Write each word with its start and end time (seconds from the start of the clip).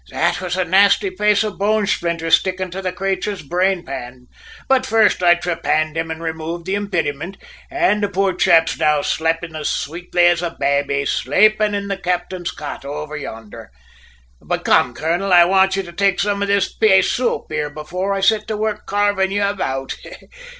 "There 0.09 0.33
was 0.41 0.57
a 0.57 0.65
nasty 0.65 1.11
paice 1.11 1.43
of 1.43 1.59
bone 1.59 1.85
sphlinter 1.85 2.31
sticking 2.31 2.73
in 2.73 2.81
the 2.81 2.91
crayture's 2.91 3.43
brainpan; 3.43 4.25
but, 4.67 4.83
first, 4.83 5.21
I 5.21 5.35
trepanned 5.35 5.95
him 5.95 6.09
an' 6.09 6.21
raymoved 6.21 6.65
the 6.65 6.73
impiddimint, 6.73 7.35
an' 7.69 8.01
the 8.01 8.09
poor 8.09 8.33
chap's 8.33 8.79
now 8.79 9.03
slayping 9.03 9.55
as 9.55 9.69
swately 9.69 10.23
as 10.25 10.41
a 10.41 10.57
babby, 10.59 11.05
slayping 11.05 11.75
in 11.75 11.87
the 11.87 11.97
cap'en's 11.97 12.49
cot 12.49 12.83
over 12.83 13.15
yonder! 13.15 13.69
But 14.41 14.65
come, 14.65 14.95
colonel, 14.95 15.31
I 15.31 15.45
want 15.45 15.75
ye 15.75 15.83
to 15.83 15.93
take 15.93 16.19
some 16.19 16.41
of 16.41 16.47
this 16.47 16.73
pay 16.75 17.03
soup 17.03 17.43
here 17.49 17.71
afore 17.77 18.15
I 18.15 18.21
set 18.21 18.47
to 18.47 18.57
work 18.57 18.87
carving 18.87 19.29
ye 19.29 19.37
about. 19.39 19.93